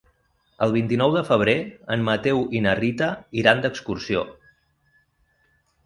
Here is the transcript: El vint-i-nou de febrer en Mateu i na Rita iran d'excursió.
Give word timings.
El 0.65 0.71
vint-i-nou 0.77 1.13
de 1.15 1.21
febrer 1.27 1.55
en 1.97 2.07
Mateu 2.09 2.41
i 2.61 2.65
na 2.69 2.75
Rita 2.83 3.13
iran 3.43 3.65
d'excursió. 3.67 4.29